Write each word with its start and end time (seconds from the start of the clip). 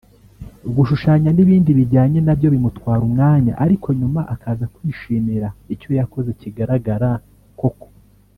gushushanya 0.75 1.29
n’ibindi 1.33 1.69
bijyanye 1.79 2.19
nabyo 2.25 2.47
bimutwara 2.53 3.01
umwanya 3.09 3.53
ariko 3.63 3.87
nyuma 3.99 4.21
akaza 4.33 4.65
kwishimira 4.75 5.47
icyo 5.73 5.89
yakoze 5.99 6.29
kigaragara 6.39 7.09
koko 7.61 7.87